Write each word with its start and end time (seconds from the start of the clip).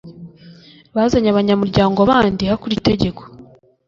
Bazanye 0.95 1.29
Abanyamuryango 1.31 1.99
bandi 2.09 2.43
hakurikijwe 2.51 2.81
itegeko 2.81 3.21